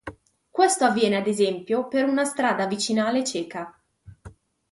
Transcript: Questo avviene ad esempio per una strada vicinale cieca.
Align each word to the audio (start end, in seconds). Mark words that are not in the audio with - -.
Questo 0.49 0.83
avviene 0.85 1.17
ad 1.17 1.27
esempio 1.27 1.87
per 1.87 2.05
una 2.05 2.25
strada 2.25 2.65
vicinale 2.65 3.23
cieca. 3.23 3.71